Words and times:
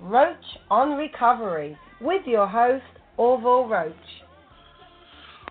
Roach 0.00 0.36
on 0.70 0.96
Recovery, 0.96 1.76
with 2.00 2.22
your 2.24 2.46
host, 2.46 2.84
Orville 3.16 3.66
Roach. 3.68 3.94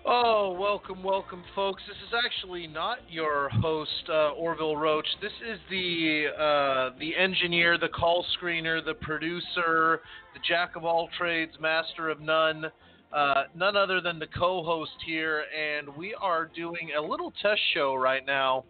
Oh, 0.06 0.56
welcome, 0.58 1.04
welcome, 1.04 1.44
folks. 1.54 1.84
This 1.86 1.98
is 1.98 2.14
actually 2.26 2.66
not 2.66 3.00
your 3.10 3.50
host, 3.50 3.92
uh, 4.10 4.30
Orville 4.32 4.78
Roach. 4.78 5.08
This 5.22 5.34
is 5.46 5.60
the 5.70 6.28
uh, 6.34 6.98
the 6.98 7.14
engineer, 7.18 7.78
the 7.78 7.90
call 7.90 8.26
screener, 8.40 8.84
the 8.84 8.94
producer, 8.94 10.00
the 10.34 10.40
jack 10.48 10.78
of 10.78 10.86
all 10.86 11.10
trades, 11.18 11.52
master 11.60 12.10
of 12.10 12.22
none, 12.22 12.68
uh, 13.12 13.44
none 13.54 13.76
other 13.76 14.00
than 14.00 14.18
the 14.18 14.28
co-host 14.28 14.96
here, 15.06 15.44
and 15.54 15.90
we 15.98 16.16
are 16.16 16.50
doing 16.56 16.92
a 16.98 17.02
little 17.02 17.34
test 17.42 17.60
show 17.74 17.96
right 17.96 18.26
now. 18.26 18.64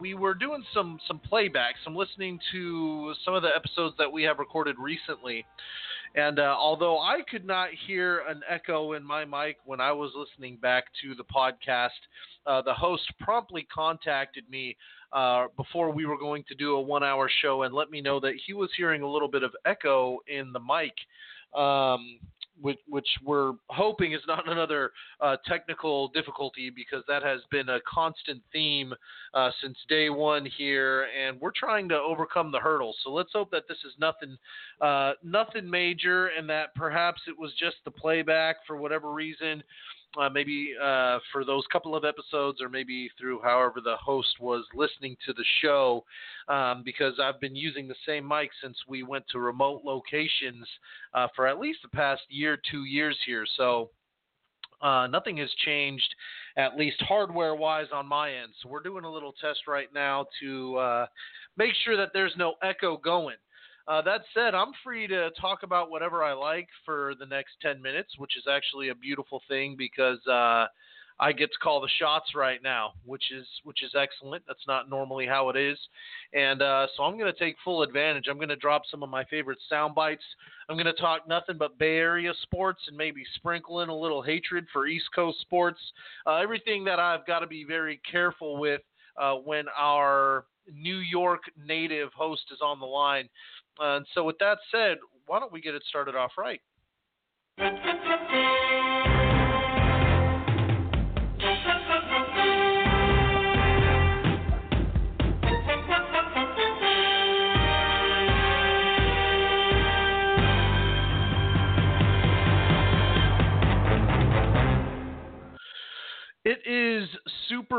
We 0.00 0.14
were 0.14 0.34
doing 0.34 0.64
some 0.72 0.98
some 1.06 1.20
playbacks. 1.30 1.80
I'm 1.86 1.94
listening 1.94 2.38
to 2.52 3.12
some 3.24 3.34
of 3.34 3.42
the 3.42 3.50
episodes 3.54 3.94
that 3.98 4.10
we 4.10 4.22
have 4.22 4.38
recorded 4.38 4.76
recently. 4.78 5.44
And 6.16 6.40
uh, 6.40 6.56
although 6.58 6.98
I 6.98 7.18
could 7.30 7.44
not 7.44 7.68
hear 7.86 8.22
an 8.28 8.40
echo 8.48 8.94
in 8.94 9.04
my 9.04 9.24
mic 9.24 9.58
when 9.64 9.80
I 9.80 9.92
was 9.92 10.10
listening 10.16 10.56
back 10.56 10.84
to 11.02 11.14
the 11.14 11.22
podcast, 11.24 11.90
uh, 12.46 12.62
the 12.62 12.74
host 12.74 13.04
promptly 13.20 13.66
contacted 13.72 14.48
me 14.50 14.76
uh, 15.12 15.46
before 15.56 15.90
we 15.90 16.06
were 16.06 16.18
going 16.18 16.44
to 16.48 16.54
do 16.54 16.74
a 16.74 16.80
one 16.80 17.04
hour 17.04 17.30
show 17.42 17.62
and 17.62 17.74
let 17.74 17.90
me 17.90 18.00
know 18.00 18.18
that 18.20 18.34
he 18.44 18.54
was 18.54 18.70
hearing 18.76 19.02
a 19.02 19.08
little 19.08 19.28
bit 19.28 19.42
of 19.42 19.52
echo 19.66 20.18
in 20.26 20.52
the 20.52 20.60
mic. 20.60 20.94
Um, 21.54 22.18
which, 22.60 22.78
which 22.88 23.08
we're 23.24 23.52
hoping 23.68 24.12
is 24.12 24.20
not 24.26 24.48
another 24.50 24.92
uh, 25.20 25.36
technical 25.46 26.08
difficulty 26.08 26.70
because 26.70 27.02
that 27.08 27.22
has 27.22 27.40
been 27.50 27.68
a 27.70 27.78
constant 27.92 28.42
theme 28.52 28.94
uh, 29.34 29.50
since 29.62 29.76
day 29.88 30.10
one 30.10 30.46
here, 30.56 31.06
and 31.18 31.40
we're 31.40 31.52
trying 31.54 31.88
to 31.88 31.96
overcome 31.96 32.52
the 32.52 32.58
hurdles. 32.58 32.96
So 33.04 33.10
let's 33.10 33.32
hope 33.32 33.50
that 33.50 33.64
this 33.68 33.78
is 33.84 33.92
nothing, 33.98 34.36
uh, 34.80 35.12
nothing 35.22 35.68
major, 35.68 36.28
and 36.28 36.48
that 36.50 36.74
perhaps 36.74 37.22
it 37.26 37.38
was 37.38 37.52
just 37.58 37.76
the 37.84 37.90
playback 37.90 38.56
for 38.66 38.76
whatever 38.76 39.12
reason. 39.12 39.62
Uh, 40.18 40.28
maybe 40.28 40.72
uh, 40.82 41.20
for 41.30 41.44
those 41.44 41.64
couple 41.70 41.94
of 41.94 42.04
episodes, 42.04 42.60
or 42.60 42.68
maybe 42.68 43.08
through 43.16 43.40
however 43.44 43.80
the 43.80 43.96
host 43.96 44.40
was 44.40 44.64
listening 44.74 45.16
to 45.24 45.32
the 45.32 45.44
show, 45.62 46.04
um, 46.48 46.82
because 46.84 47.14
I've 47.22 47.40
been 47.40 47.54
using 47.54 47.86
the 47.86 47.94
same 48.04 48.26
mic 48.26 48.50
since 48.60 48.76
we 48.88 49.04
went 49.04 49.24
to 49.30 49.38
remote 49.38 49.82
locations 49.84 50.66
uh, 51.14 51.28
for 51.36 51.46
at 51.46 51.60
least 51.60 51.82
the 51.82 51.88
past 51.88 52.22
year, 52.28 52.49
two 52.70 52.84
years 52.84 53.16
here. 53.26 53.44
So 53.56 53.90
uh, 54.82 55.06
nothing 55.08 55.36
has 55.38 55.50
changed, 55.64 56.14
at 56.56 56.76
least 56.76 57.00
hardware 57.02 57.54
wise, 57.54 57.86
on 57.92 58.06
my 58.06 58.32
end. 58.32 58.52
So 58.62 58.68
we're 58.68 58.82
doing 58.82 59.04
a 59.04 59.10
little 59.10 59.34
test 59.40 59.60
right 59.66 59.88
now 59.94 60.26
to 60.40 60.76
uh, 60.76 61.06
make 61.56 61.72
sure 61.84 61.96
that 61.96 62.10
there's 62.14 62.34
no 62.36 62.54
echo 62.62 62.96
going. 62.96 63.36
Uh, 63.88 64.00
that 64.02 64.22
said, 64.34 64.54
I'm 64.54 64.72
free 64.84 65.06
to 65.08 65.30
talk 65.40 65.62
about 65.62 65.90
whatever 65.90 66.22
I 66.22 66.32
like 66.32 66.68
for 66.84 67.14
the 67.18 67.26
next 67.26 67.52
10 67.60 67.82
minutes, 67.82 68.10
which 68.18 68.36
is 68.36 68.44
actually 68.50 68.90
a 68.90 68.94
beautiful 68.94 69.42
thing 69.48 69.74
because 69.76 70.24
uh, 70.26 70.66
I 71.20 71.32
get 71.32 71.52
to 71.52 71.58
call 71.58 71.82
the 71.82 71.88
shots 71.98 72.34
right 72.34 72.62
now, 72.62 72.94
which 73.04 73.24
is 73.30 73.46
which 73.62 73.82
is 73.82 73.92
excellent. 73.94 74.42
That's 74.48 74.66
not 74.66 74.88
normally 74.88 75.26
how 75.26 75.50
it 75.50 75.56
is, 75.56 75.78
and 76.32 76.62
uh, 76.62 76.86
so 76.96 77.02
I'm 77.02 77.18
going 77.18 77.32
to 77.32 77.38
take 77.38 77.56
full 77.62 77.82
advantage. 77.82 78.24
I'm 78.28 78.38
going 78.38 78.48
to 78.48 78.56
drop 78.56 78.82
some 78.90 79.02
of 79.02 79.10
my 79.10 79.24
favorite 79.24 79.58
sound 79.68 79.94
bites. 79.94 80.24
I'm 80.70 80.76
going 80.76 80.86
to 80.86 80.94
talk 80.94 81.28
nothing 81.28 81.58
but 81.58 81.78
Bay 81.78 81.96
Area 81.96 82.32
sports 82.42 82.80
and 82.88 82.96
maybe 82.96 83.22
sprinkle 83.34 83.82
in 83.82 83.90
a 83.90 83.96
little 83.96 84.22
hatred 84.22 84.66
for 84.72 84.86
East 84.86 85.08
Coast 85.14 85.40
sports. 85.42 85.78
Uh, 86.26 86.36
everything 86.36 86.84
that 86.84 86.98
I've 86.98 87.26
got 87.26 87.40
to 87.40 87.46
be 87.46 87.64
very 87.64 88.00
careful 88.10 88.58
with 88.58 88.80
uh, 89.20 89.34
when 89.34 89.66
our 89.78 90.46
New 90.72 90.98
York 90.98 91.42
native 91.62 92.12
host 92.14 92.44
is 92.50 92.60
on 92.62 92.80
the 92.80 92.86
line. 92.86 93.28
And 93.78 94.06
so, 94.14 94.24
with 94.24 94.38
that 94.38 94.58
said, 94.72 94.96
why 95.26 95.38
don't 95.38 95.52
we 95.52 95.60
get 95.60 95.74
it 95.74 95.82
started 95.86 96.16
off 96.16 96.32
right? 96.38 96.60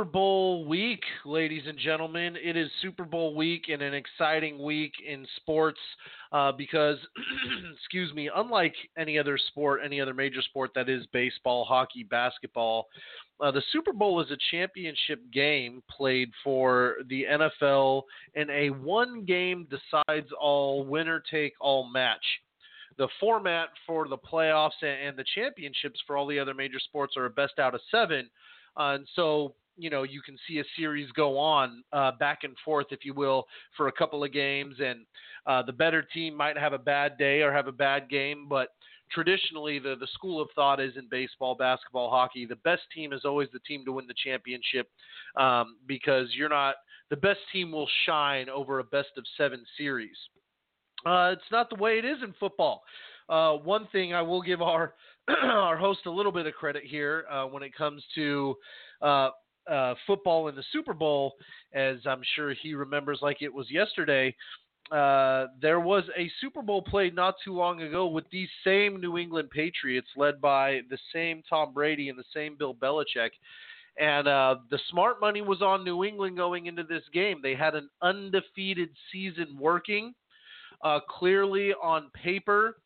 Super 0.01 0.11
Bowl 0.11 0.65
week, 0.65 1.03
ladies 1.25 1.61
and 1.67 1.77
gentlemen. 1.77 2.35
It 2.35 2.57
is 2.57 2.71
Super 2.81 3.03
Bowl 3.03 3.35
week 3.35 3.65
and 3.71 3.83
an 3.83 3.93
exciting 3.93 4.59
week 4.59 4.93
in 5.07 5.27
sports 5.35 5.77
uh, 6.31 6.51
because, 6.53 6.97
excuse 7.75 8.11
me, 8.15 8.27
unlike 8.35 8.73
any 8.97 9.19
other 9.19 9.37
sport, 9.37 9.81
any 9.85 10.01
other 10.01 10.15
major 10.15 10.41
sport 10.41 10.71
that 10.73 10.89
is 10.89 11.05
baseball, 11.13 11.65
hockey, 11.65 12.01
basketball, 12.01 12.87
uh, 13.41 13.51
the 13.51 13.61
Super 13.71 13.93
Bowl 13.93 14.19
is 14.19 14.31
a 14.31 14.37
championship 14.49 15.19
game 15.31 15.83
played 15.87 16.31
for 16.43 16.95
the 17.07 17.25
NFL 17.29 18.01
in 18.33 18.49
a 18.49 18.71
one 18.71 19.23
game 19.23 19.67
decides 19.69 20.29
all, 20.41 20.83
winner 20.83 21.21
take 21.29 21.53
all 21.61 21.87
match 21.87 22.25
the 22.97 23.07
format 23.19 23.69
for 23.85 24.07
the 24.07 24.17
playoffs 24.17 24.81
and, 24.81 25.15
the 25.15 25.25
championships 25.35 25.99
for 26.07 26.17
all 26.17 26.25
the 26.25 26.39
other 26.39 26.55
major 26.55 26.79
sports 26.79 27.15
are 27.17 27.25
a 27.25 27.29
best 27.29 27.59
out 27.59 27.75
of 27.75 27.81
seven. 27.91 28.27
Uh, 28.77 28.95
and 28.95 29.07
so, 29.15 29.53
you 29.77 29.89
know, 29.89 30.03
you 30.03 30.21
can 30.21 30.37
see 30.47 30.59
a 30.59 30.63
series 30.77 31.09
go 31.11 31.37
on 31.37 31.83
uh, 31.93 32.11
back 32.19 32.39
and 32.43 32.55
forth, 32.63 32.87
if 32.91 33.03
you 33.03 33.13
will, 33.13 33.45
for 33.75 33.87
a 33.87 33.91
couple 33.91 34.23
of 34.23 34.31
games. 34.31 34.75
And 34.79 35.05
uh, 35.45 35.63
the 35.63 35.73
better 35.73 36.01
team 36.01 36.35
might 36.35 36.57
have 36.57 36.73
a 36.73 36.77
bad 36.77 37.17
day 37.17 37.41
or 37.41 37.51
have 37.51 37.67
a 37.67 37.71
bad 37.71 38.09
game, 38.09 38.47
but 38.49 38.69
traditionally 39.11 39.79
the, 39.79 39.95
the 39.99 40.07
school 40.13 40.41
of 40.41 40.49
thought 40.55 40.79
is 40.79 40.93
in 40.97 41.07
baseball, 41.09 41.55
basketball, 41.55 42.09
hockey. 42.09 42.45
The 42.45 42.55
best 42.57 42.83
team 42.93 43.13
is 43.13 43.21
always 43.25 43.49
the 43.53 43.59
team 43.59 43.83
to 43.85 43.91
win 43.91 44.07
the 44.07 44.15
championship 44.23 44.89
um, 45.35 45.77
because 45.87 46.27
you're 46.33 46.49
not 46.49 46.75
the 47.09 47.17
best 47.17 47.39
team 47.51 47.71
will 47.71 47.89
shine 48.05 48.49
over 48.49 48.79
a 48.79 48.83
best 48.83 49.09
of 49.17 49.25
seven 49.37 49.63
series. 49.77 50.15
Uh, 51.05 51.31
it's 51.33 51.51
not 51.51 51.69
the 51.69 51.75
way 51.75 51.97
it 51.97 52.05
is 52.05 52.17
in 52.23 52.33
football. 52.39 52.83
Uh, 53.27 53.53
one 53.53 53.87
thing 53.91 54.13
I 54.13 54.21
will 54.21 54.41
give 54.41 54.61
our 54.61 54.93
our 55.43 55.77
host 55.77 56.01
a 56.05 56.11
little 56.11 56.31
bit 56.31 56.47
of 56.47 56.53
credit 56.53 56.83
here 56.85 57.25
uh, 57.29 57.45
when 57.45 57.63
it 57.63 57.75
comes 57.75 58.03
to 58.15 58.55
uh, 59.69 59.95
football 60.07 60.47
in 60.47 60.55
the 60.55 60.63
Super 60.71 60.93
Bowl, 60.93 61.33
as 61.73 61.97
I'm 62.05 62.21
sure 62.35 62.53
he 62.53 62.73
remembers 62.73 63.19
like 63.21 63.41
it 63.41 63.53
was 63.53 63.69
yesterday. 63.69 64.35
uh, 64.91 65.47
there 65.61 65.79
was 65.79 66.03
a 66.17 66.29
Super 66.41 66.61
Bowl 66.61 66.81
played 66.81 67.15
not 67.15 67.35
too 67.43 67.53
long 67.53 67.81
ago 67.81 68.07
with 68.07 68.25
these 68.29 68.49
same 68.63 68.99
New 68.99 69.17
England 69.17 69.49
Patriots, 69.49 70.09
led 70.17 70.41
by 70.41 70.81
the 70.89 70.97
same 71.13 71.41
Tom 71.49 71.73
Brady 71.73 72.09
and 72.09 72.19
the 72.19 72.25
same 72.33 72.57
Bill 72.57 72.75
Belichick. 72.75 73.29
And 73.97 74.27
uh, 74.27 74.55
the 74.69 74.79
smart 74.89 75.21
money 75.21 75.41
was 75.41 75.61
on 75.61 75.85
New 75.85 76.03
England 76.03 76.35
going 76.35 76.65
into 76.65 76.83
this 76.83 77.03
game. 77.13 77.39
They 77.41 77.55
had 77.55 77.75
an 77.75 77.89
undefeated 78.01 78.89
season 79.11 79.57
working. 79.59 80.13
Uh, 80.83 80.99
clearly, 81.07 81.73
on 81.81 82.09
paper, 82.09 82.77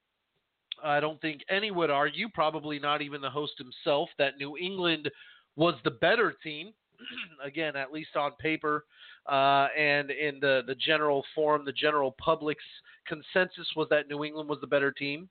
I 0.84 1.00
don't 1.00 1.20
think 1.22 1.42
any 1.50 1.72
would 1.72 1.90
argue, 1.90 2.28
probably 2.30 2.78
not 2.78 3.02
even 3.02 3.22
the 3.22 3.30
host 3.30 3.54
himself, 3.58 4.10
that 4.20 4.38
New 4.38 4.58
England 4.58 5.10
was 5.56 5.76
the 5.84 5.92
better 5.92 6.34
team. 6.44 6.74
Again, 7.44 7.76
at 7.76 7.92
least 7.92 8.16
on 8.16 8.32
paper, 8.40 8.86
uh, 9.30 9.68
and 9.78 10.12
in 10.12 10.40
the 10.40 10.62
the 10.66 10.76
general 10.76 11.24
form, 11.34 11.66
the 11.66 11.74
general 11.74 12.16
public's 12.18 12.64
consensus 13.08 13.68
was 13.76 13.88
that 13.90 14.08
New 14.10 14.24
England 14.24 14.50
was 14.50 14.60
the 14.62 14.68
better 14.68 14.92
team. 14.92 15.30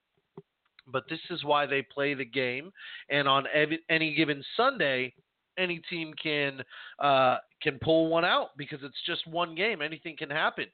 But 0.87 1.05
this 1.09 1.21
is 1.31 1.43
why 1.45 1.65
they 1.65 1.81
play 1.81 2.13
the 2.13 2.27
game, 2.27 2.71
and 3.09 3.27
on 3.27 3.47
ev- 3.55 3.81
any 3.89 4.15
given 4.15 4.45
Sunday, 4.57 5.15
any 5.57 5.81
team 5.91 6.13
can 6.23 6.63
uh, 6.99 7.39
can 7.63 7.79
pull 7.83 8.09
one 8.09 8.25
out 8.25 8.51
because 8.57 8.81
it's 8.83 9.01
just 9.07 9.27
one 9.27 9.55
game. 9.55 9.81
Anything 9.81 10.17
can 10.17 10.31
happen. 10.31 10.67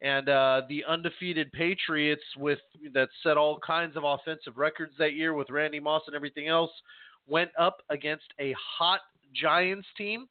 And 0.00 0.28
uh, 0.28 0.62
the 0.68 0.82
undefeated 0.88 1.52
Patriots, 1.52 2.22
with 2.36 2.58
that 2.92 3.08
set 3.22 3.36
all 3.36 3.60
kinds 3.64 3.96
of 3.96 4.02
offensive 4.02 4.56
records 4.56 4.92
that 4.98 5.14
year 5.14 5.32
with 5.32 5.48
Randy 5.48 5.78
Moss 5.78 6.02
and 6.08 6.16
everything 6.16 6.48
else, 6.48 6.72
went 7.32 7.50
up 7.58 7.78
against 7.88 8.26
a 8.38 8.54
hot 8.78 9.00
Giants 9.34 9.88
team. 9.96 10.26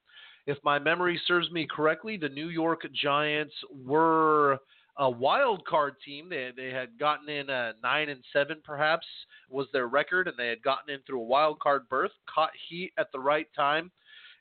If 0.46 0.58
my 0.64 0.78
memory 0.78 1.20
serves 1.28 1.50
me 1.50 1.68
correctly, 1.70 2.16
the 2.16 2.30
New 2.30 2.50
York 2.50 2.82
Giants 2.94 3.54
were 3.86 4.60
a 4.98 5.10
wild 5.10 5.66
card 5.66 5.96
team. 6.06 6.30
They 6.30 6.52
they 6.56 6.70
had 6.70 7.00
gotten 7.00 7.28
in 7.28 7.50
a 7.50 7.74
nine 7.82 8.10
and 8.10 8.24
seven, 8.32 8.58
perhaps 8.64 9.06
was 9.50 9.68
their 9.74 9.88
record, 9.88 10.28
and 10.28 10.38
they 10.38 10.48
had 10.48 10.62
gotten 10.62 10.94
in 10.94 11.00
through 11.02 11.22
a 11.22 11.32
wild 11.36 11.60
card 11.60 11.90
berth, 11.90 12.12
caught 12.34 12.52
heat 12.70 12.92
at 13.00 13.12
the 13.12 13.20
right 13.20 13.48
time, 13.56 13.92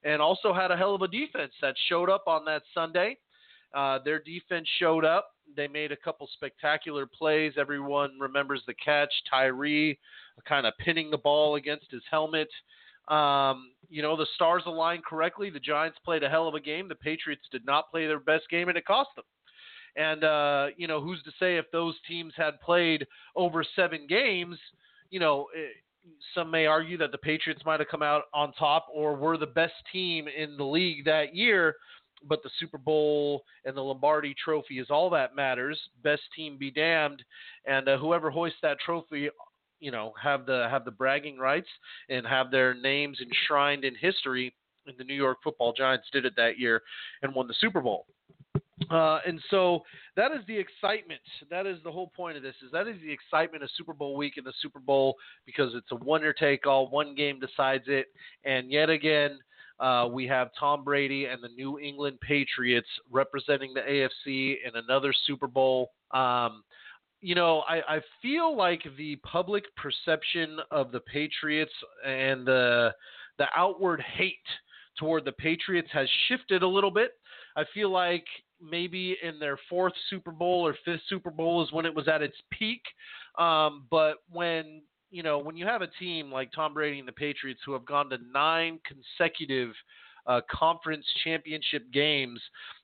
and 0.05 0.21
also 0.21 0.53
had 0.53 0.71
a 0.71 0.77
hell 0.77 0.95
of 0.95 1.03
a 1.03 1.09
defense 1.09 1.53
that 1.63 1.75
showed 1.89 2.11
up 2.11 2.25
on 2.27 2.45
that 2.45 2.63
Sunday. 2.75 3.17
Uh, 3.73 4.01
their 4.05 4.19
defense 4.19 4.69
showed 4.79 5.05
up. 5.05 5.31
They 5.57 5.69
made 5.69 5.93
a 5.93 5.97
couple 5.97 6.29
spectacular 6.35 7.07
plays. 7.07 7.55
Everyone 7.57 8.11
remembers 8.21 8.63
the 8.67 8.75
catch, 8.75 9.13
Tyree 9.31 9.99
kind 10.45 10.67
of 10.67 10.75
pinning 10.79 11.11
the 11.11 11.19
ball 11.19 11.57
against 11.57 11.91
his 11.91 12.03
helmet. 12.11 12.49
Um, 13.09 13.73
you 13.89 14.03
know, 14.03 14.17
the 14.17 14.27
stars 14.35 14.63
aligned 14.67 15.05
correctly. 15.05 15.51
The 15.51 15.61
Giants 15.61 15.99
played 16.05 16.23
a 16.23 16.29
hell 16.29 16.47
of 16.47 16.55
a 16.55 16.61
game. 16.61 16.89
The 16.89 16.95
Patriots 16.95 17.43
did 17.51 17.67
not 17.67 17.91
play 17.91 18.07
their 18.07 18.21
best 18.21 18.49
game, 18.51 18.69
and 18.69 18.79
it 18.79 18.85
cost 18.85 19.11
them. 19.17 19.25
And 19.97 20.23
uh, 20.23 20.67
you 20.77 20.87
know, 20.87 21.01
who's 21.01 21.23
to 21.25 21.33
say 21.41 21.57
if 21.57 21.67
those 21.73 21.97
teams 22.07 22.33
had 22.37 22.61
played 22.61 23.07
over 23.35 23.65
seven 23.75 24.07
games, 24.09 24.57
you 25.11 25.19
know, 25.19 25.49
it, 25.55 25.73
some 26.35 26.51
may 26.51 26.67
argue 26.67 26.97
that 26.99 27.13
the 27.13 27.19
Patriots 27.19 27.63
might 27.67 27.81
have 27.81 27.89
come 27.89 28.03
out 28.03 28.25
on 28.33 28.53
top 28.53 28.87
or 28.93 29.15
were 29.15 29.37
the 29.37 29.47
best 29.47 29.75
team 29.93 30.27
in 30.29 30.57
the 30.57 30.65
league 30.65 31.05
that 31.05 31.35
year. 31.35 31.77
But 32.29 32.43
the 32.43 32.51
Super 32.59 32.79
Bowl 32.79 33.45
and 33.65 33.75
the 33.75 33.81
Lombardi 33.81 34.35
Trophy 34.43 34.79
is 34.79 34.89
all 34.91 35.09
that 35.11 35.35
matters. 35.35 35.81
Best 36.03 36.23
team 36.37 36.59
be 36.59 36.71
damned, 36.71 37.25
and 37.65 37.89
uh, 37.89 37.97
whoever 37.97 38.31
hoists 38.31 38.59
that 38.63 38.79
trophy, 38.79 39.31
you 39.81 39.91
know, 39.91 40.13
have 40.23 40.47
the 40.47 40.69
have 40.71 40.85
the 40.85 40.91
bragging 40.91 41.39
rights 41.39 41.69
and 42.09 42.27
have 42.27 42.51
their 42.51 42.75
names 42.75 43.19
enshrined 43.21 43.85
in 43.85 43.95
history. 43.95 44.55
And 44.87 44.97
the 44.97 45.05
New 45.05 45.15
York 45.15 45.39
Football 45.45 45.73
Giants 45.73 46.07
did 46.13 46.25
it 46.25 46.35
that 46.37 46.59
year 46.59 46.83
and 47.23 47.35
won 47.35 47.47
the 47.47 47.55
Super 47.61 47.81
Bowl. 47.81 48.07
Uh, 48.91 49.21
and 49.27 49.41
so 49.51 49.83
that 50.17 50.33
is 50.33 50.41
the 50.47 50.57
excitement. 50.57 51.21
That 51.51 51.67
is 51.67 51.79
the 51.85 51.93
whole 51.93 52.09
point 52.17 52.37
of 52.37 52.43
this. 52.43 52.55
Is 52.65 52.73
that 52.73 52.89
is 52.89 52.97
the 53.03 53.13
excitement 53.13 53.63
of 53.63 53.71
Super 53.77 53.93
Bowl 53.93 54.17
week 54.17 54.37
and 54.37 54.47
the 54.47 54.55
Super 54.63 54.81
Bowl 54.81 55.17
because 55.45 55.73
it's 55.75 55.93
a 55.93 55.97
winner 55.97 56.33
take 56.33 56.67
all. 56.67 56.89
One 56.89 57.15
game 57.15 57.39
decides 57.39 57.85
it. 57.87 58.07
And 58.45 58.71
yet 58.71 58.89
again, 58.89 59.39
uh, 59.79 60.09
we 60.11 60.27
have 60.27 60.51
Tom 60.59 60.83
Brady 60.83 61.27
and 61.27 61.43
the 61.43 61.49
New 61.49 61.79
England 61.79 62.19
Patriots 62.21 62.89
representing 63.11 63.73
the 63.75 63.81
AFC 63.81 64.57
in 64.67 64.77
another 64.77 65.13
Super 65.27 65.47
Bowl. 65.47 65.93
Um, 66.11 66.63
you 67.21 67.35
know, 67.35 67.63
I, 67.69 67.97
I 67.97 68.01
feel 68.23 68.57
like 68.57 68.83
the 68.97 69.17
public 69.17 69.65
perception 69.77 70.59
of 70.71 70.91
the 70.91 71.01
Patriots 71.01 71.73
and 72.07 72.47
the 72.47 72.95
the 73.39 73.47
outward 73.57 74.01
hate 74.01 74.37
toward 74.99 75.25
the 75.25 75.33
Patriots 75.33 75.89
has 75.93 76.09
shifted 76.29 76.63
a 76.63 76.69
little 76.69 76.91
bit. 76.91 77.13
I 77.57 77.65
feel 77.73 77.91
like 77.91 78.25
maybe 78.63 79.17
in 79.23 79.39
their 79.39 79.59
fourth 79.69 79.95
Super 80.09 80.31
Bowl 80.31 80.67
or 80.67 80.75
fifth 80.85 81.01
Super 81.09 81.31
Bowl 81.31 81.63
is 81.63 81.73
when 81.73 81.87
it 81.87 81.95
was 81.95 82.09
at 82.09 82.23
its 82.23 82.37
peak. 82.51 82.83
Um, 83.39 83.87
but 83.91 84.17
when 84.31 84.83
you 85.11 85.23
know 85.23 85.39
when 85.39 85.57
you 85.57 85.67
have 85.67 85.83
a 85.83 85.89
team 85.99 86.33
like 86.33 86.53
Tom 86.53 86.75
Brady 86.75 86.99
and 86.99 87.09
the 87.09 87.13
Patriots 87.13 87.61
who 87.65 87.73
have 87.73 87.85
gone 87.85 88.09
to 88.11 88.19
nine 88.33 88.79
consecutive 88.87 89.73
uh, 90.27 90.41
conference 90.51 91.05
championship 91.25 91.91
games, 91.93 92.41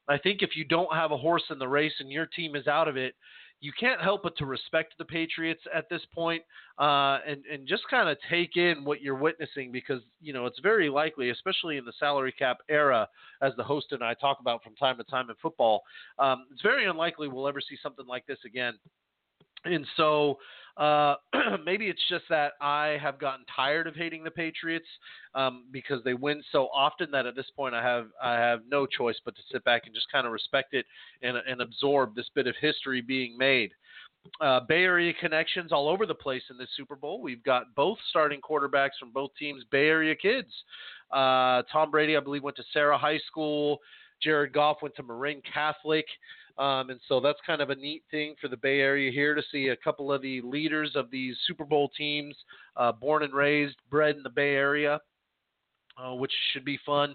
I 0.08 0.18
think 0.18 0.42
if 0.42 0.56
you 0.56 0.64
don't 0.64 0.92
have 0.94 1.12
a 1.12 1.16
horse 1.16 1.44
in 1.50 1.58
the 1.58 1.68
race 1.68 1.92
and 2.00 2.10
your 2.10 2.26
team 2.26 2.54
is 2.56 2.66
out 2.66 2.88
of 2.88 2.96
it, 2.96 3.14
you 3.60 3.72
can't 3.78 4.00
help 4.00 4.22
but 4.22 4.36
to 4.36 4.46
respect 4.46 4.94
the 4.98 5.04
Patriots 5.04 5.62
at 5.74 5.88
this 5.88 6.02
point, 6.14 6.42
uh, 6.78 7.18
and 7.26 7.44
and 7.50 7.66
just 7.66 7.82
kind 7.90 8.08
of 8.08 8.18
take 8.30 8.56
in 8.56 8.84
what 8.84 9.00
you're 9.00 9.16
witnessing 9.16 9.72
because 9.72 10.02
you 10.20 10.32
know 10.32 10.46
it's 10.46 10.60
very 10.60 10.88
likely, 10.88 11.30
especially 11.30 11.76
in 11.76 11.84
the 11.84 11.92
salary 11.98 12.32
cap 12.32 12.58
era, 12.68 13.08
as 13.42 13.52
the 13.56 13.64
host 13.64 13.86
and 13.92 14.02
I 14.02 14.14
talk 14.14 14.38
about 14.40 14.62
from 14.62 14.74
time 14.76 14.98
to 14.98 15.04
time 15.04 15.30
in 15.30 15.36
football, 15.40 15.82
um, 16.18 16.46
it's 16.52 16.62
very 16.62 16.86
unlikely 16.86 17.28
we'll 17.28 17.48
ever 17.48 17.60
see 17.60 17.76
something 17.82 18.06
like 18.06 18.26
this 18.26 18.38
again. 18.44 18.74
And 19.64 19.86
so 19.96 20.38
uh, 20.76 21.14
maybe 21.64 21.87
it's 21.87 22.02
just 22.08 22.25
that 22.28 22.52
I 22.61 22.99
have 23.00 23.19
gotten 23.19 23.44
tired 23.55 23.87
of 23.87 23.94
hating 23.94 24.25
the 24.25 24.31
Patriots 24.31 24.87
um, 25.34 25.64
because 25.73 26.02
they 26.05 26.14
win 26.14 26.43
so 26.52 26.69
often 26.75 27.11
that 27.12 27.26
at 27.26 27.34
this 27.34 27.50
point 27.56 27.75
I 27.75 27.82
have 27.82 28.08
I 28.23 28.34
have 28.34 28.61
no 28.70 28.87
choice 28.87 29.17
but 29.25 29.34
to 29.37 29.43
sit 29.50 29.64
back 29.64 29.82
and 29.87 29.94
just 29.94 30.11
kind 30.12 30.26
of 30.26 30.32
respect 30.32 30.75
it 30.75 30.87
and, 31.23 31.37
and 31.37 31.62
absorb 31.62 32.14
this 32.14 32.28
bit 32.34 32.46
of 32.46 32.55
history 32.61 33.00
being 33.00 33.37
made. 33.38 33.73
Uh, 34.40 34.61
Bay 34.61 34.82
Area 34.82 35.12
connections 35.20 35.73
all 35.73 35.88
over 35.88 36.04
the 36.04 36.14
place 36.14 36.42
in 36.50 36.59
this 36.59 36.68
Super 36.76 36.97
Bowl. 36.97 37.23
We've 37.23 37.45
got 37.45 37.75
both 37.75 37.99
starting 38.11 38.40
quarterbacks 38.40 38.99
from 38.99 39.12
both 39.12 39.30
teams, 39.38 39.62
Bay 39.71 39.87
Area 39.87 40.14
kids. 40.14 40.50
Uh, 41.12 41.62
Tom 41.73 41.90
Brady, 41.90 42.16
I 42.16 42.21
believe, 42.21 42.42
went 42.42 42.56
to 42.56 42.64
Serra 42.73 42.99
High 42.99 43.21
School. 43.28 43.78
Jared 44.23 44.52
Goff 44.52 44.78
went 44.83 44.97
to 44.97 45.02
Marin 45.02 45.42
Catholic. 45.52 46.06
Um, 46.58 46.88
and 46.90 47.00
so 47.06 47.20
that's 47.20 47.38
kind 47.46 47.60
of 47.60 47.70
a 47.70 47.75
neat 47.75 48.02
thing 48.10 48.34
for 48.40 48.48
the 48.48 48.56
Bay 48.56 48.80
Area 48.80 49.12
here 49.12 49.34
to 49.34 49.42
see 49.52 49.68
a 49.68 49.76
couple 49.76 50.10
of 50.10 50.22
the 50.22 50.40
leaders 50.40 50.92
of 50.94 51.10
these 51.10 51.36
Super 51.46 51.64
Bowl 51.64 51.90
teams, 51.96 52.34
uh, 52.76 52.92
born 52.92 53.22
and 53.22 53.34
raised, 53.34 53.76
bred 53.90 54.16
in 54.16 54.22
the 54.22 54.30
Bay 54.30 54.54
Area, 54.54 54.98
uh, 55.98 56.14
which 56.14 56.32
should 56.52 56.64
be 56.64 56.78
fun. 56.86 57.14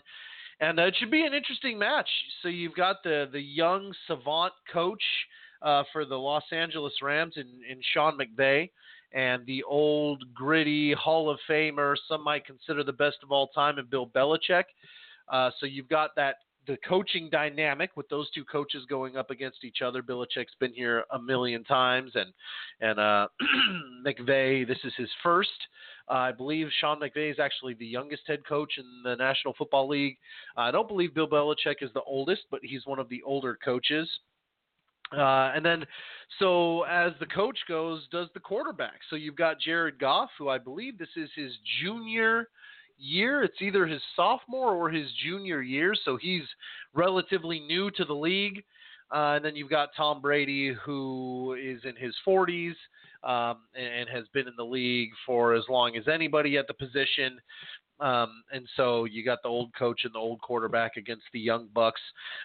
And 0.60 0.80
uh, 0.80 0.84
it 0.84 0.96
should 1.00 1.10
be 1.10 1.26
an 1.26 1.34
interesting 1.34 1.80
match. 1.80 2.10
So 2.44 2.50
you've 2.50 2.76
got 2.76 3.02
the 3.04 3.28
the 3.32 3.42
young 3.42 3.94
savant 4.06 4.54
coach 4.72 5.04
uh, 5.64 5.84
for 5.92 6.06
the 6.06 6.16
Los 6.16 6.44
Angeles 6.52 6.94
Rams 7.02 7.34
in, 7.36 7.48
in 7.68 7.80
Sean 7.94 8.18
McVay, 8.18 8.70
and 9.12 9.44
the 9.48 9.64
old 9.64 10.24
gritty 10.36 10.94
Hall 10.94 11.32
of 11.32 11.40
Famer, 11.50 11.96
some 12.08 12.24
might 12.24 12.46
consider 12.46 12.84
the 12.84 12.94
best 12.94 13.18
of 13.24 13.32
all 13.32 13.48
time, 13.48 13.80
in 13.80 13.86
Bill 13.86 14.08
Belichick. 14.08 14.66
Uh, 15.30 15.50
so 15.60 15.66
you've 15.66 15.90
got 15.90 16.12
that 16.16 16.36
the 16.68 16.78
coaching 16.88 17.30
dynamic 17.32 17.92
with 17.96 18.08
those 18.10 18.30
two 18.32 18.46
coaches 18.46 18.86
going 18.90 19.18
up 19.18 19.32
against 19.32 19.64
each 19.64 19.82
other. 19.84 20.02
Belichick's 20.04 20.56
been 20.60 20.74
here 20.74 21.04
a 21.12 21.20
million 21.20 21.64
times, 21.64 22.12
and 22.16 22.32
and 22.80 23.00
uh, 23.00 23.28
McVay, 24.06 24.68
this 24.68 24.78
is 24.84 24.94
his 24.98 25.10
first. 25.24 25.50
Uh, 26.10 26.14
I 26.14 26.32
believe 26.32 26.68
Sean 26.80 27.00
McVay 27.00 27.32
is 27.32 27.40
actually 27.40 27.74
the 27.76 27.86
youngest 27.86 28.24
head 28.28 28.46
coach 28.48 28.74
in 28.78 28.86
the 29.04 29.16
National 29.16 29.54
Football 29.58 29.88
League. 29.88 30.18
Uh, 30.58 30.62
I 30.62 30.72
don't 30.72 30.88
believe 30.88 31.14
Bill 31.14 31.28
Belichick 31.28 31.82
is 31.82 31.92
the 31.94 32.04
oldest, 32.06 32.44
but 32.52 32.60
he's 32.64 32.86
one 32.86 33.00
of 33.00 33.10
the 33.10 33.24
older 33.24 33.58
coaches. 33.64 34.10
Uh, 35.16 35.52
and 35.54 35.66
then, 35.66 35.86
so 36.40 36.84
as 36.84 37.12
the 37.20 37.26
coach 37.26 37.58
goes, 37.68 38.08
does 38.12 38.28
the 38.34 38.40
quarterback. 38.40 39.00
So 39.10 39.16
you've 39.16 39.36
got 39.36 39.60
Jared 39.60 40.00
Goff, 40.00 40.30
who 40.38 40.48
I 40.48 40.58
believe 40.58 40.98
this 40.98 41.10
is 41.18 41.30
his 41.36 41.52
junior 41.82 42.48
year. 43.02 43.44
It's 43.44 43.62
either 43.62 43.86
his 43.86 44.02
sophomore 44.16 44.74
or 44.74 44.90
his 44.90 45.08
junior 45.24 45.62
year, 45.62 45.94
so 46.06 46.18
he's 46.18 46.44
relatively 46.94 47.60
new 47.60 47.92
to 47.92 48.06
the 48.06 48.14
league. 48.14 48.64
Uh, 49.14 49.36
and 49.36 49.46
then 49.46 49.56
you've 49.56 49.70
got 49.70 49.90
Tom 49.96 50.22
Brady, 50.22 50.74
who 50.86 51.58
is 51.62 51.82
in 51.84 51.96
his 51.98 52.16
40s 52.26 52.76
um, 53.24 53.60
and, 53.76 54.08
has 54.10 54.26
been 54.34 54.48
in 54.48 54.54
the 54.58 54.64
league 54.64 55.12
for 55.26 55.54
as 55.54 55.64
long 55.70 55.98
as 55.98 56.08
anybody 56.08 56.58
at 56.58 56.68
the 56.68 56.74
position. 56.74 57.40
Um, 58.00 58.44
and 58.52 58.68
so 58.78 59.06
you 59.06 59.24
got 59.24 59.44
the 59.44 59.50
old 59.50 59.76
coach 59.76 60.02
and 60.06 60.14
the 60.14 60.20
old 60.20 60.42
quarterback 60.42 60.98
against 60.98 61.26
the 61.34 61.40
young 61.40 61.68
Bucks. 61.74 62.02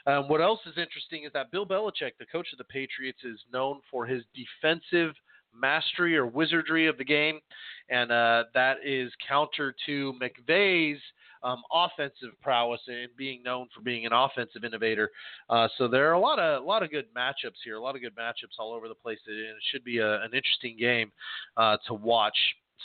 Um, 0.07 0.29
what 0.29 0.43
else 0.43 0.61
is 0.67 0.77
interesting 0.77 1.25
is 1.25 1.33
that 1.33 1.51
Bill 1.51 1.65
Belichick, 1.65 2.13
the 2.19 2.27
coach 2.31 2.49
of 2.53 2.59
the 2.59 2.65
Patriots, 2.65 3.21
is 3.25 3.41
known 3.53 3.81
for 3.91 4.05
his 4.05 4.23
defensive 4.35 5.15
mastery 5.61 6.17
or 6.17 6.27
wizardry 6.27 6.87
of 6.87 6.99
the 6.99 7.05
game, 7.05 7.41
and 7.89 8.11
uh, 8.11 8.45
that 8.55 8.79
is 8.85 9.13
counter 9.29 9.75
to 9.87 10.15
McVay's 10.21 11.01
um, 11.43 11.63
offensive 11.73 12.31
prowess 12.43 12.81
and 12.89 13.09
being 13.17 13.43
known 13.43 13.69
for 13.75 13.81
being 13.81 14.07
an 14.07 14.13
offensive 14.13 14.65
innovator. 14.65 15.11
Uh, 15.49 15.69
so 15.79 15.87
there 15.87 16.09
are 16.11 16.15
a 16.15 16.21
lot 16.21 16.39
of 16.39 16.63
a 16.63 16.67
lot 16.67 16.83
of 16.83 16.91
good 16.91 17.07
matchups 17.17 17.63
here, 17.65 17.77
a 17.77 17.81
lot 17.81 17.95
of 17.95 18.03
good 18.03 18.17
matchups 18.17 18.59
all 18.59 18.73
over 18.73 18.89
the 18.89 18.95
place, 18.95 19.19
and 19.27 19.37
it 19.37 19.57
should 19.71 19.85
be 19.85 19.99
a, 19.99 20.23
an 20.23 20.31
interesting 20.35 20.77
game 20.79 21.13
uh, 21.57 21.77
to 21.87 21.95
watch. 21.95 22.37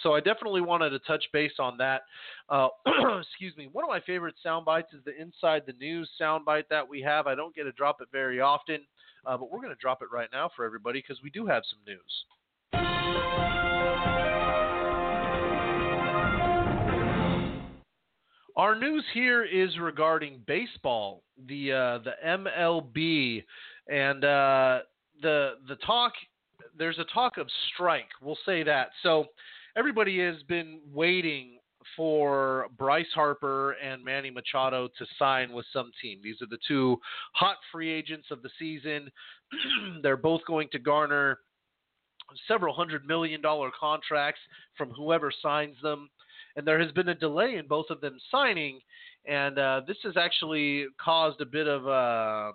So 0.04 0.16
I 0.16 0.20
definitely 0.20 0.62
wanted 0.62 0.92
to 0.92 1.00
touch 1.00 1.24
base 1.34 1.54
on 1.60 1.78
that. 1.78 2.04
Uh, 2.50 2.70
excuse 3.22 3.56
me. 3.58 3.70
One 3.72 3.84
of 3.84 3.90
my 3.90 4.00
favorite 4.02 4.36
sound 4.42 4.66
bites 4.66 4.94
is 4.94 5.04
the 5.06 5.20
Inside 5.20 5.64
the 5.68 5.74
News 5.74 6.10
sound 6.18 6.46
bite 6.46 6.70
that 6.70 6.88
we 6.88 7.02
have. 7.02 7.28
I 7.28 7.36
don't 7.36 7.54
get 7.54 7.64
to 7.64 7.72
drop 7.74 8.02
it 8.02 8.08
very 8.12 8.40
often, 8.40 8.80
uh, 9.26 9.38
but 9.38 9.52
we're 9.52 9.60
going 9.60 9.70
to 9.70 9.82
drop 9.82 10.02
it 10.02 10.08
right 10.12 10.30
now 10.32 10.50
for 10.56 10.66
everybody 10.66 11.00
because 11.00 11.22
we 11.24 11.30
do 11.30 11.46
have 11.46 11.64
some 11.70 11.80
news. 11.86 12.26
Our 18.62 18.76
news 18.76 19.04
here 19.14 19.44
is 19.44 19.78
regarding 19.80 20.42
baseball, 20.46 21.24
the 21.48 21.72
uh, 21.72 22.00
the 22.04 22.14
MLB, 22.24 23.44
and 23.88 24.24
uh, 24.24 24.80
the 25.22 25.54
the 25.68 25.78
talk. 25.86 26.14
There's 26.78 27.00
a 27.00 27.06
talk 27.14 27.38
of 27.38 27.48
strike. 27.74 28.10
We'll 28.22 28.38
say 28.46 28.62
that. 28.64 28.90
So 29.04 29.26
everybody 29.76 30.20
has 30.20 30.44
been 30.44 30.80
waiting 30.94 31.58
for 31.98 32.68
Bryce 32.78 33.12
Harper 33.16 33.72
and 33.84 34.04
Manny 34.04 34.30
Machado 34.30 34.88
to 34.88 35.06
sign 35.18 35.52
with 35.54 35.66
some 35.74 35.92
team. 36.02 36.20
These 36.24 36.42
are 36.42 36.48
the 36.48 36.60
two 36.68 36.98
hot 37.34 37.58
free 37.72 37.90
agents 37.90 38.28
of 38.32 38.42
the 38.42 38.50
season. 38.60 39.10
They're 40.04 40.18
both 40.18 40.42
going 40.46 40.70
to 40.72 40.80
garner 40.80 41.40
several 42.48 42.74
hundred 42.74 43.06
million 43.06 43.42
dollar 43.42 43.70
contracts 43.78 44.42
from 44.78 44.90
whoever 44.92 45.32
signs 45.42 45.76
them. 45.82 46.10
And 46.56 46.68
there 46.68 46.80
has 46.80 46.92
been 46.92 47.10
a 47.10 47.16
delay 47.16 47.56
in 47.56 47.68
both 47.68 47.86
of 47.90 48.02
them 48.02 48.18
signing, 48.30 48.82
and 49.26 49.58
uh, 49.58 49.82
this 49.88 49.98
has 50.04 50.18
actually 50.18 50.86
caused 51.02 51.40
a 51.40 51.46
bit 51.46 51.68
of 51.68 51.88
uh, 51.88 52.52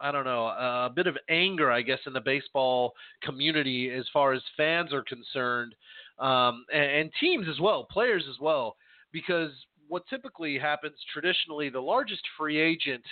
I 0.00 0.12
don't 0.12 0.24
know 0.24 0.46
a 0.46 0.90
bit 0.94 1.06
of 1.06 1.16
anger, 1.28 1.70
I 1.70 1.82
guess, 1.82 2.00
in 2.06 2.12
the 2.12 2.20
baseball 2.20 2.94
community 3.22 3.90
as 3.90 4.04
far 4.12 4.32
as 4.32 4.42
fans 4.56 4.92
are 4.92 5.02
concerned, 5.02 5.74
um, 6.18 6.64
and, 6.72 6.84
and 6.84 7.10
teams 7.20 7.46
as 7.48 7.60
well, 7.60 7.84
players 7.90 8.24
as 8.28 8.38
well, 8.40 8.76
because 9.12 9.50
what 9.88 10.06
typically 10.08 10.58
happens 10.58 10.96
traditionally, 11.12 11.68
the 11.68 11.80
largest 11.80 12.22
free 12.36 12.58
agent 12.58 13.04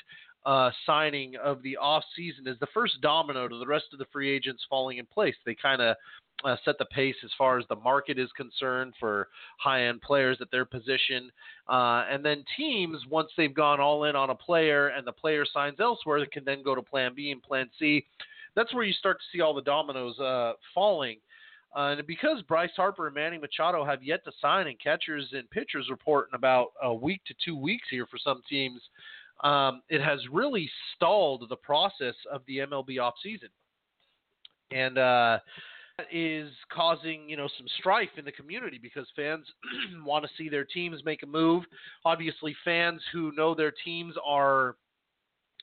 uh, 0.45 0.71
signing 0.87 1.37
of 1.37 1.63
the 1.63 1.77
off 1.77 2.05
season 2.17 2.47
is 2.47 2.59
the 2.59 2.67
first 2.75 3.01
domino 3.01 3.49
to 3.49 3.59
the 3.59 3.67
rest 3.67 3.87
of 3.93 3.99
the 3.99 4.07
free 4.13 4.31
agents 4.31 4.65
falling 4.69 4.99
in 4.99 5.07
place. 5.07 5.35
They 5.47 5.55
kind 5.55 5.81
of 5.81 5.97
uh, 6.45 6.57
set 6.65 6.79
the 6.79 6.85
pace 6.87 7.15
as 7.25 7.31
far 7.39 7.59
as 7.59 7.65
the 7.69 7.77
market 7.77 8.19
is 8.19 8.31
concerned 8.37 8.95
for 8.99 9.29
high 9.59 9.85
end 9.85 10.03
players 10.03 10.39
at 10.41 10.51
their 10.51 10.65
position. 10.65 11.31
Uh, 11.69 12.05
and 12.11 12.25
then 12.25 12.45
teams, 12.57 12.99
once 13.09 13.31
they've 13.37 13.55
gone 13.55 13.81
all 13.81 14.05
in 14.05 14.17
on 14.17 14.31
a 14.31 14.35
player 14.35 14.89
and 14.89 15.07
the 15.07 15.13
player 15.13 15.45
signs 15.53 15.79
elsewhere, 15.81 16.25
can 16.33 16.45
then 16.45 16.63
go 16.63 16.75
to 16.75 16.83
plan 16.83 17.13
B 17.15 17.31
and 17.31 17.43
plan 17.43 17.69
C. 17.79 18.05
That's 18.55 18.75
where 18.75 18.85
you 18.85 18.93
start 18.93 19.19
to 19.19 19.37
see 19.37 19.41
all 19.41 19.55
the 19.55 19.63
dominoes 19.63 20.19
uh, 20.19 20.55
falling. 20.75 21.19
Uh, 21.75 21.95
and 21.97 22.07
because 22.07 22.43
Bryce 22.43 22.71
Harper 22.77 23.07
and 23.07 23.15
Manny 23.15 23.39
Machado 23.39 23.83
have 23.85 24.03
yet 24.03 24.23
to 24.25 24.33
sign, 24.43 24.67
and 24.67 24.79
catchers 24.79 25.29
and 25.33 25.49
pitchers 25.49 25.89
report 25.89 26.29
in 26.31 26.37
about 26.37 26.69
a 26.83 26.93
week 26.93 27.23
to 27.27 27.35
two 27.43 27.57
weeks 27.57 27.87
here 27.91 28.07
for 28.07 28.19
some 28.19 28.43
teams, 28.49 28.81
um, 29.43 29.83
it 29.89 30.01
has 30.01 30.21
really 30.31 30.71
stalled 30.95 31.47
the 31.49 31.57
process 31.57 32.15
of 32.31 32.43
the 32.47 32.59
MLB 32.59 32.97
offseason. 32.97 33.51
And 34.71 34.97
uh, 34.97 35.39
is 36.11 36.51
causing 36.73 37.29
you 37.29 37.37
know 37.37 37.49
some 37.59 37.67
strife 37.79 38.09
in 38.17 38.25
the 38.25 38.33
community 38.33 38.79
because 38.83 39.07
fans 39.15 39.47
want 40.05 40.25
to 40.25 40.31
see 40.37 40.49
their 40.49 40.65
teams 40.65 41.05
make 41.05 41.23
a 41.23 41.27
move. 41.27 41.65
Obviously, 42.05 42.57
fans 42.65 43.01
who 43.13 43.33
know 43.33 43.55
their 43.55 43.73
teams 43.85 44.15
are 44.25 44.77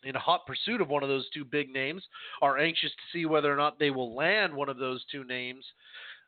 in 0.03 0.15
hot 0.15 0.45
pursuit 0.45 0.81
of 0.81 0.87
one 0.87 1.03
of 1.03 1.09
those 1.09 1.29
two 1.33 1.43
big 1.43 1.69
names 1.69 2.03
are 2.41 2.57
anxious 2.57 2.91
to 2.91 3.17
see 3.17 3.25
whether 3.25 3.51
or 3.51 3.57
not 3.57 3.79
they 3.79 3.89
will 3.89 4.15
land 4.15 4.53
one 4.53 4.69
of 4.69 4.77
those 4.77 5.03
two 5.11 5.23
names. 5.25 5.65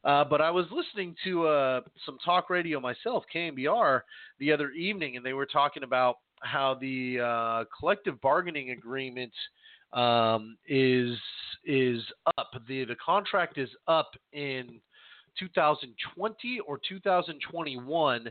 Uh, 0.03 0.24
but 0.24 0.41
I 0.41 0.50
was 0.50 0.65
listening 0.72 1.15
to 1.24 1.48
uh, 1.48 1.81
some 2.05 2.17
talk 2.24 2.50
radio 2.50 2.79
myself, 2.79 3.24
KNBR, 3.34 4.01
the 4.39 4.51
other 4.51 4.72
evening, 4.72 5.15
and 5.15 5.25
they 5.25 5.34
were 5.34 5.46
talking 5.46 5.84
about 5.84 6.17
how 6.41 6.75
the 6.81 7.20
uh, 7.20 7.63
collective 7.77 8.20
bargaining 8.22 8.72
agreement 8.72 9.34
um, 9.93 10.58
is 10.67 11.17
is 11.65 12.01
up. 12.38 12.51
the 12.67 12.86
The 12.86 12.96
contract 12.96 13.60
is 13.60 13.70
up 13.88 14.12
in 14.34 14.79
2020 15.39 16.60
or 16.62 16.79
2021, 16.88 18.27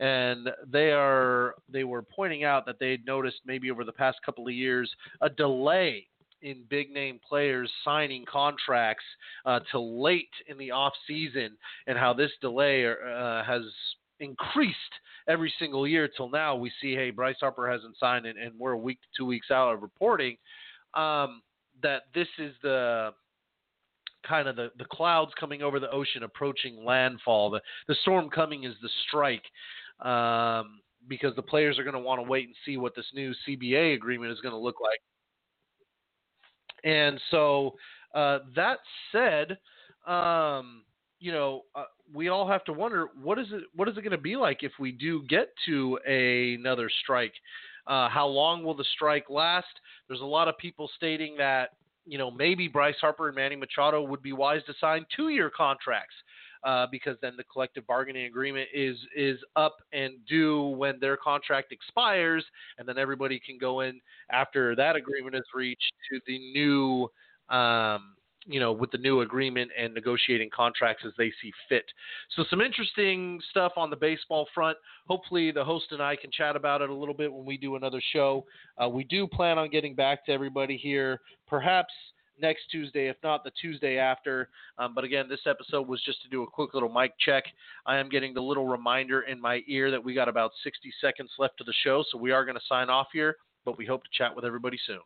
and 0.00 0.48
they 0.66 0.90
are 0.92 1.54
they 1.70 1.84
were 1.84 2.02
pointing 2.02 2.44
out 2.44 2.64
that 2.66 2.78
they 2.80 2.92
had 2.92 3.04
noticed 3.04 3.40
maybe 3.44 3.70
over 3.70 3.84
the 3.84 3.92
past 3.92 4.18
couple 4.24 4.46
of 4.46 4.54
years 4.54 4.90
a 5.20 5.28
delay 5.28 6.06
in 6.42 6.64
big 6.68 6.90
name 6.90 7.20
players 7.26 7.70
signing 7.84 8.24
contracts 8.30 9.04
uh, 9.44 9.60
till 9.70 10.02
late 10.02 10.30
in 10.46 10.58
the 10.58 10.70
off 10.70 10.92
season, 11.06 11.56
and 11.86 11.98
how 11.98 12.12
this 12.12 12.30
delay 12.40 12.86
uh, 12.86 13.44
has 13.44 13.62
increased 14.20 14.76
every 15.28 15.52
single 15.58 15.86
year 15.86 16.08
till 16.08 16.30
now. 16.30 16.54
We 16.54 16.70
see, 16.80 16.94
hey, 16.94 17.10
Bryce 17.10 17.36
Harper 17.40 17.70
hasn't 17.70 17.96
signed, 17.98 18.26
and, 18.26 18.38
and 18.38 18.58
we're 18.58 18.72
a 18.72 18.78
week 18.78 19.00
to 19.00 19.08
two 19.16 19.26
weeks 19.26 19.50
out 19.50 19.72
of 19.72 19.82
reporting 19.82 20.36
um, 20.94 21.42
that 21.82 22.02
this 22.14 22.28
is 22.38 22.54
the 22.62 23.10
kind 24.26 24.48
of 24.48 24.56
the, 24.56 24.70
the 24.78 24.84
clouds 24.84 25.32
coming 25.38 25.62
over 25.62 25.80
the 25.80 25.90
ocean 25.90 26.22
approaching 26.22 26.84
landfall. 26.84 27.50
The, 27.50 27.60
the 27.88 27.96
storm 28.02 28.28
coming 28.28 28.64
is 28.64 28.74
the 28.82 28.90
strike 29.06 29.44
um, 30.06 30.80
because 31.08 31.34
the 31.36 31.42
players 31.42 31.78
are 31.78 31.84
going 31.84 31.94
to 31.94 32.00
want 32.00 32.22
to 32.22 32.28
wait 32.28 32.46
and 32.46 32.54
see 32.66 32.76
what 32.76 32.94
this 32.94 33.06
new 33.14 33.32
CBA 33.48 33.94
agreement 33.94 34.32
is 34.32 34.40
going 34.40 34.54
to 34.54 34.58
look 34.58 34.76
like. 34.80 35.00
And 36.84 37.20
so, 37.30 37.74
uh, 38.14 38.40
that 38.56 38.78
said, 39.12 39.58
um, 40.06 40.84
you 41.18 41.32
know, 41.32 41.62
uh, 41.74 41.84
we 42.12 42.28
all 42.28 42.48
have 42.48 42.64
to 42.64 42.72
wonder 42.72 43.08
what 43.22 43.38
is 43.38 43.46
it 43.52 43.64
what 43.74 43.88
is 43.88 43.96
it 43.96 44.00
going 44.00 44.10
to 44.12 44.18
be 44.18 44.36
like 44.36 44.62
if 44.62 44.72
we 44.80 44.90
do 44.90 45.22
get 45.28 45.50
to 45.66 45.98
a, 46.08 46.54
another 46.54 46.90
strike. 47.02 47.34
Uh, 47.86 48.08
how 48.08 48.26
long 48.26 48.62
will 48.62 48.74
the 48.74 48.84
strike 48.94 49.28
last? 49.30 49.66
There's 50.08 50.20
a 50.20 50.24
lot 50.24 50.48
of 50.48 50.56
people 50.58 50.90
stating 50.96 51.36
that 51.38 51.70
you 52.06 52.18
know 52.18 52.30
maybe 52.30 52.68
Bryce 52.68 52.96
Harper 53.00 53.28
and 53.28 53.36
Manny 53.36 53.56
Machado 53.56 54.02
would 54.02 54.22
be 54.22 54.32
wise 54.32 54.62
to 54.66 54.74
sign 54.80 55.06
two-year 55.14 55.50
contracts. 55.54 56.14
Uh, 56.62 56.86
because 56.90 57.16
then 57.22 57.32
the 57.38 57.44
collective 57.44 57.86
bargaining 57.86 58.26
agreement 58.26 58.68
is 58.74 58.96
is 59.16 59.38
up 59.56 59.76
and 59.92 60.14
due 60.28 60.66
when 60.76 61.00
their 61.00 61.16
contract 61.16 61.72
expires, 61.72 62.44
and 62.78 62.86
then 62.86 62.98
everybody 62.98 63.40
can 63.40 63.56
go 63.56 63.80
in 63.80 63.98
after 64.30 64.76
that 64.76 64.94
agreement 64.94 65.34
is 65.34 65.42
reached 65.54 65.92
to 66.10 66.20
the 66.26 66.38
new 66.52 67.08
um, 67.48 68.14
you 68.46 68.58
know, 68.58 68.72
with 68.72 68.90
the 68.90 68.98
new 68.98 69.20
agreement 69.20 69.70
and 69.78 69.92
negotiating 69.92 70.48
contracts 70.54 71.04
as 71.06 71.12
they 71.18 71.32
see 71.42 71.52
fit. 71.68 71.84
So, 72.36 72.44
some 72.48 72.60
interesting 72.60 73.40
stuff 73.50 73.72
on 73.76 73.90
the 73.90 73.96
baseball 73.96 74.48
front. 74.54 74.78
Hopefully, 75.06 75.50
the 75.50 75.64
host 75.64 75.86
and 75.90 76.02
I 76.02 76.16
can 76.16 76.30
chat 76.30 76.56
about 76.56 76.80
it 76.80 76.90
a 76.90 76.94
little 76.94 77.14
bit 77.14 77.32
when 77.32 77.44
we 77.44 77.56
do 77.56 77.76
another 77.76 78.00
show. 78.12 78.44
Uh, 78.82 78.88
we 78.88 79.04
do 79.04 79.26
plan 79.26 79.58
on 79.58 79.68
getting 79.68 79.94
back 79.94 80.24
to 80.26 80.32
everybody 80.32 80.76
here, 80.76 81.20
perhaps 81.46 81.92
next 82.40 82.62
Tuesday, 82.70 83.08
if 83.08 83.16
not 83.22 83.44
the 83.44 83.52
Tuesday 83.60 83.98
after. 83.98 84.48
Um, 84.78 84.94
but 84.94 85.04
again, 85.04 85.28
this 85.28 85.46
episode 85.46 85.86
was 85.86 86.02
just 86.04 86.22
to 86.22 86.28
do 86.28 86.42
a 86.42 86.46
quick 86.46 86.74
little 86.74 86.92
mic 86.92 87.12
check. 87.18 87.44
I 87.86 87.98
am 87.98 88.08
getting 88.08 88.34
the 88.34 88.40
little 88.40 88.66
reminder 88.66 89.22
in 89.22 89.40
my 89.40 89.62
ear 89.66 89.90
that 89.90 90.02
we 90.02 90.14
got 90.14 90.28
about 90.28 90.52
60 90.64 90.92
seconds 91.00 91.30
left 91.38 91.58
to 91.58 91.64
the 91.64 91.74
show, 91.84 92.04
so 92.10 92.18
we 92.18 92.32
are 92.32 92.44
going 92.44 92.56
to 92.56 92.64
sign 92.68 92.90
off 92.90 93.08
here, 93.12 93.36
but 93.64 93.78
we 93.78 93.86
hope 93.86 94.02
to 94.04 94.10
chat 94.12 94.34
with 94.34 94.44
everybody 94.44 94.78
soon. 94.86 95.00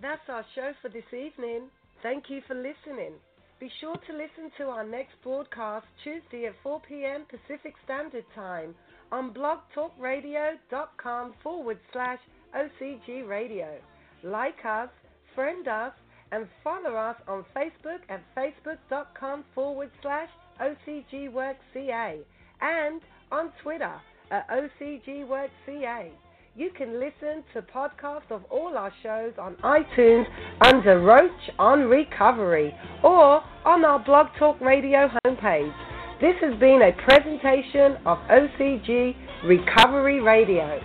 That's 0.00 0.28
our 0.28 0.44
show 0.54 0.72
for 0.82 0.88
this 0.88 1.04
evening. 1.12 1.64
Thank 2.02 2.24
you 2.28 2.40
for 2.46 2.54
listening. 2.54 3.14
Be 3.60 3.70
sure 3.80 3.96
to 3.96 4.12
listen 4.12 4.50
to 4.58 4.64
our 4.64 4.84
next 4.84 5.14
broadcast 5.22 5.86
Tuesday 6.02 6.46
at 6.46 6.54
4 6.62 6.82
p.m. 6.88 7.24
Pacific 7.30 7.74
Standard 7.84 8.24
Time 8.34 8.74
on 9.12 9.32
blogtalkradio.com 9.32 11.34
forward 11.42 11.78
slash 11.92 12.18
OCG 12.54 13.26
Radio. 13.26 13.78
Like 14.22 14.62
us, 14.64 14.90
friend 15.34 15.66
us, 15.68 15.92
and 16.34 16.48
follow 16.64 16.96
us 16.96 17.14
on 17.28 17.44
Facebook 17.56 18.00
at 18.08 18.20
facebook.com 18.36 19.44
forward 19.54 19.88
slash 20.02 20.28
OCGWorkCA 20.60 22.18
and 22.60 23.00
on 23.30 23.52
Twitter 23.62 23.94
at 24.32 24.48
OCGWorkCA. 24.48 26.10
You 26.56 26.70
can 26.76 26.98
listen 26.98 27.44
to 27.52 27.62
podcasts 27.62 28.30
of 28.30 28.42
all 28.50 28.76
our 28.76 28.92
shows 29.02 29.34
on 29.38 29.54
iTunes 29.62 30.24
under 30.62 31.00
Roach 31.00 31.30
on 31.60 31.82
Recovery 31.82 32.74
or 33.04 33.40
on 33.64 33.84
our 33.84 34.00
Blog 34.00 34.26
Talk 34.36 34.60
Radio 34.60 35.08
homepage. 35.24 35.72
This 36.20 36.34
has 36.40 36.58
been 36.58 36.82
a 36.82 36.92
presentation 37.04 37.96
of 38.06 38.18
OCG 38.28 39.14
Recovery 39.44 40.20
Radio. 40.20 40.80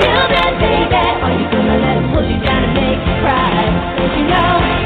Still, 0.00 0.28
that 0.32 0.56
baby? 0.56 0.96
Are 0.96 1.34
you 1.36 1.44
gonna 1.52 1.76
let 1.76 1.96
him 2.00 2.08
pull 2.08 2.24
you 2.24 2.40
down 2.40 2.64
and 2.64 2.72
make 2.72 3.04
you 3.04 3.16
cry? 3.20 3.68
Don't 4.00 4.16
you 4.16 4.24
know? 4.32 4.79